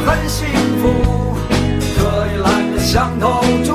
[0.00, 0.46] 很幸
[0.80, 1.36] 福，
[1.96, 3.70] 可以懒得想头猪。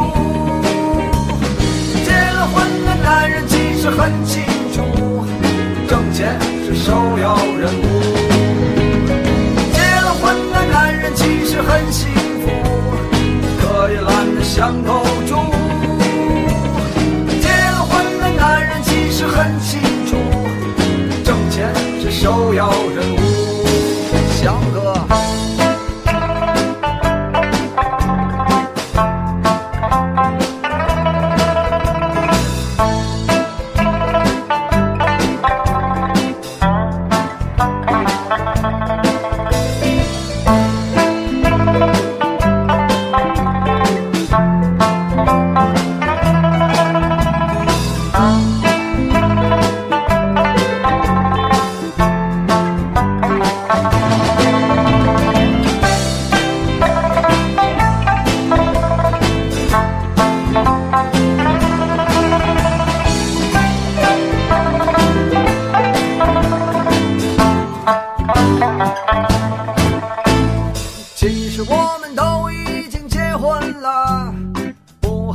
[2.04, 4.44] 结了婚的男人其实很清
[4.74, 5.26] 楚，
[5.88, 7.84] 挣钱是首要任务。
[9.74, 12.10] 结了婚的男人其实很幸
[12.42, 12.50] 福，
[13.62, 15.36] 可以懒得想头猪。
[17.40, 20.18] 结了婚的男人其实很清楚，
[21.24, 23.20] 挣钱是首要任务。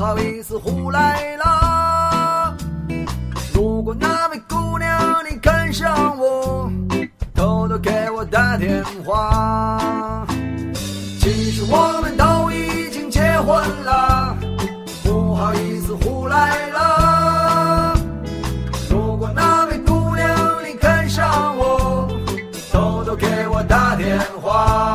[0.05, 2.55] 不好意思胡来了。
[3.55, 6.71] 如果那位姑娘你看上我，
[7.35, 10.27] 偷偷给我打电话。
[11.19, 14.37] 其实我们都已经结婚了，
[15.05, 17.97] 不好意思胡来了。
[18.91, 20.29] 如果那位姑娘
[20.69, 22.07] 你看上我，
[22.71, 24.94] 偷偷给我打电话。